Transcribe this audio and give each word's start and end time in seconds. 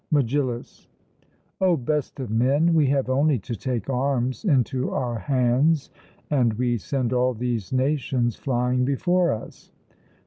MEGILLUS: 0.09 0.87
O 1.61 1.77
best 1.77 2.19
of 2.19 2.31
men, 2.31 2.73
we 2.73 2.87
have 2.87 3.07
only 3.07 3.37
to 3.37 3.55
take 3.55 3.87
arms 3.87 4.43
into 4.45 4.89
our 4.89 5.19
hands, 5.19 5.91
and 6.31 6.53
we 6.53 6.79
send 6.79 7.13
all 7.13 7.35
these 7.35 7.71
nations 7.71 8.35
flying 8.35 8.83
before 8.83 9.31
us. 9.31 9.71